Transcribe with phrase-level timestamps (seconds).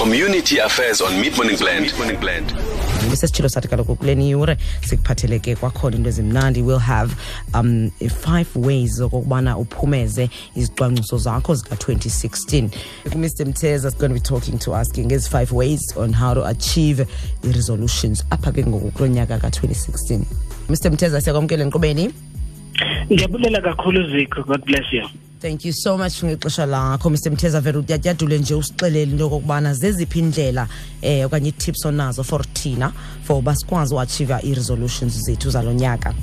[0.00, 2.52] community affairs on mid morning blend, mid -morning blend.
[3.12, 4.56] isesitshilo sathi kaloku kuleni yure
[4.88, 7.14] sikuphathele kwakhona into ezimnandi will have
[7.54, 12.68] um five ways okokubana uphumeze izicwangciso zakho zika-2016
[13.16, 16.34] mr mteza is going to be talking to us ke ngezi five ways on how
[16.34, 17.06] to achieve
[17.44, 20.20] i-resolutions apha ke ngoku kulo nyaka ka-2016
[20.68, 22.12] mr mteza siyakwamkela enkqubeni
[23.10, 25.08] ndiyabulela kakhulu zikho god bless you
[25.40, 30.18] thank you so much ngexesha lakho mr mtheza vele utyatyadule nje usixelele into yokokubana zeziphi
[30.18, 30.68] indlela um
[31.02, 36.14] eh, okanye itips onazo for thina for uba sikwazi uatshiva ii-resolutions zethu zalo nyaka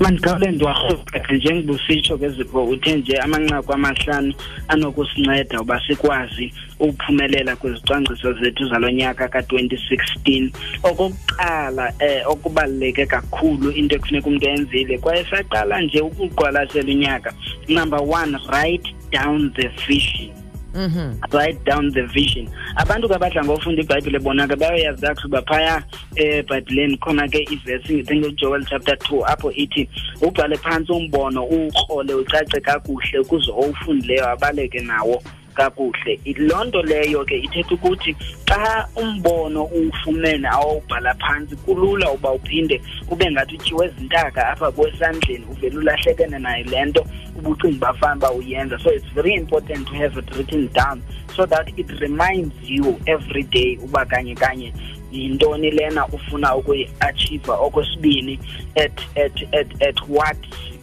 [0.00, 4.32] umandikhawulen ndiwarhoqeke njengoba usitsho ke zipho uthe nje amancaku amahlanu
[4.72, 6.46] anokusinceda uba sikwazi
[6.80, 10.50] ukuphumelela kwizicwangciso zethu zalo nyaka ka-twenty sixteen
[10.88, 17.30] okokuqala um eh, okubaluleke kakhulu into ekufuneka umntu ayenzile kwaye saqala nje ukuqwalasela unyaka
[17.68, 20.32] number one write down the vision
[20.74, 21.32] mm -hmm.
[21.34, 22.46] write down the vision
[22.82, 25.76] abantu ke abadla ngofunda ibhayibhile bona ke bayoyazi kakuhle uba phaya
[26.16, 29.86] eh, ebhayibhileni khona ke ivesi ngithenga ujoel chapter two apho ithi
[30.22, 35.22] ubhale phantsi umbono uwukrole ucace kakuhle ukuze owufundileyo abaleke nawo
[35.54, 38.12] kakuhle loo nto leyo ke ithetha ukuthi
[38.50, 42.80] xa umbono uwufumene awubhala phantsi kulula uba uphinde
[43.10, 47.06] ube ngathi utyiwe zintaka apha kwesandleni uvele ulahlekene nayo le nto
[47.38, 50.98] ubucinga uba fanuba uyenza so it's very important to have it written down
[51.36, 54.72] so that it reminds you every day uba kanye kanye
[55.12, 58.38] yintoni lena ufuna ukuyiachieva okwesibini
[58.76, 60.36] at, at, at, at what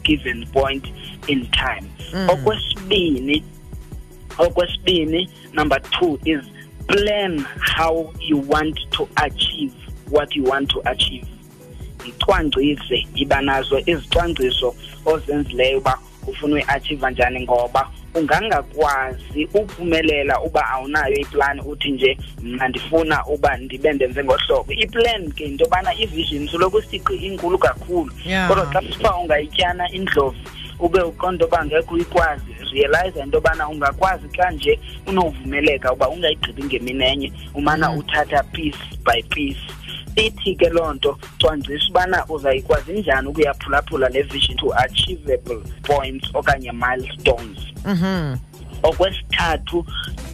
[0.03, 0.85] given point
[1.27, 2.29] in time mm.
[2.29, 3.43] okwesibini
[4.37, 6.43] okwesibini number two is
[6.87, 9.73] plan how you want to achieve
[10.09, 11.27] what you want to achieve
[12.05, 21.61] icwangcise iba nazo izicwangciso ozenzileyo uba ufuna uyiachiva njani ngoba ungangakwazi uphumelela uba awunayo iplani
[21.61, 27.13] uthi nje mna ndifuna uba ndibe ndenze ngohlobo iplan ke into yobana ivision soloko isixi
[27.15, 28.11] inkulu kakhulu
[28.47, 30.37] kodwa xa sithiwa ungayityana indlovu
[30.81, 37.03] ube uqonda uba ngekho uyikwazi realize into yobana ungakwazi xa nje unovumeleka uba ungayigqibi ngemini
[37.05, 37.97] enye umana mm.
[37.97, 39.59] uthatha piece by piece
[40.15, 46.71] ithi ke loo nto cwangcisa ubana uzayikwazi njani ukuyaphulaphula le vision to achievable points okanye
[46.71, 48.37] milestones mm -hmm.
[48.83, 49.85] okwesithathu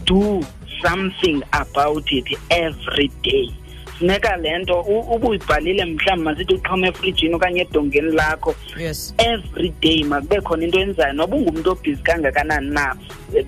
[0.05, 0.43] do
[0.85, 3.51] something about it every day
[3.97, 10.63] kufuneka lento ubuyibhalile mhlawumbi masithi uxhome efrijini okanye edongeni lakho yes every day makube khona
[10.65, 12.95] into enzayo noba ungumntu obhizi kangakanani na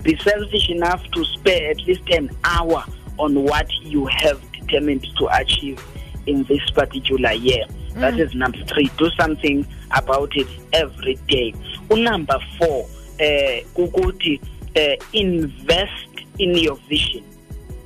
[0.03, 2.83] be selfish enough to spare at least an hour
[3.17, 5.79] on what you have determined to achieve
[6.25, 8.01] in this particular year mm.
[8.01, 11.53] that is number three do something about it every day
[11.89, 12.85] unumber four
[13.19, 14.39] eh uh, ukuthi
[14.75, 17.23] uh, eh, invest in your vision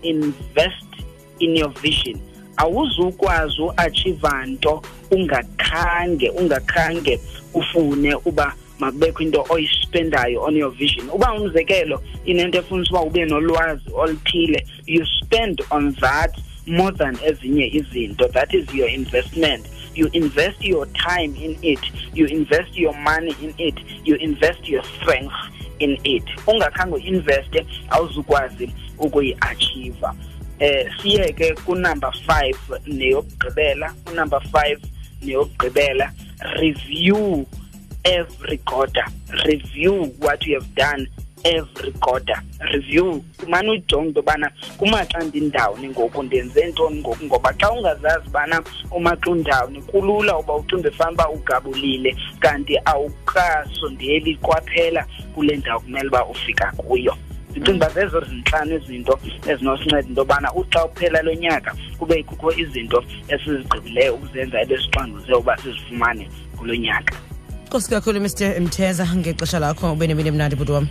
[0.03, 0.85] invest
[1.39, 2.19] in your vision
[2.57, 4.81] awuzukwazi uachieve nto
[5.11, 7.19] ungakhange ungakhange
[7.53, 13.83] ufune uba makubekho into oyispendayo on your vision uba umzekelo inento efunisa uba ube nolwazi
[13.95, 16.31] oluthile you spend on that
[16.67, 19.65] more than ezinye izinto that is your investment
[19.95, 21.79] you invest your time in it
[22.13, 23.75] you invest your money in it
[24.05, 25.33] you invest your strength
[25.79, 30.15] in it ungakhange uinveste awuzukwazi ukuyiachieva
[30.59, 32.55] eh siye ke kunumber 5
[32.87, 34.77] neyokugqibela unumber 5
[35.25, 36.09] neyokugqibela
[36.59, 37.45] review
[38.05, 39.05] every quarter
[39.45, 41.07] review what you have done
[41.43, 42.37] every quarter
[42.73, 48.63] review umane ujong into yobana kumaxa ndindawo ngoku ndenze ntoni ngoku ngoba xa ungazazi ubana
[48.91, 56.71] umaxa undawuni kulula uba uthumbe uba ugabulile kanti awukasondeli kwaphela kule ndawo kumele uba ufika
[56.77, 57.13] kuyo
[57.55, 64.13] ndicinga zezo zintlanu izinto ezinosinceda into yobana uxa uphela lo nyaka kube kukho izinto esizigqibileyo
[64.15, 66.25] ukuzenza ebesicwangcise uba sizifumane
[66.57, 67.15] kulo nyaka
[67.67, 70.87] nkosi kakhulu mr mtheza ngexesha lakho ube nemini bhuti wam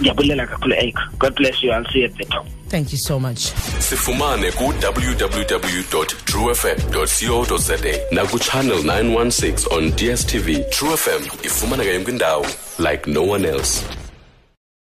[0.00, 3.20] ndiyabulela kakhulu eikho god bless you i'll see you at the top thank you so
[3.20, 3.38] much
[3.78, 7.76] sifumane ku-www truefm co za
[8.12, 12.46] nakuchannel 916 on dstv truefm ifumaneka yonke indawo
[12.78, 14.07] like no one else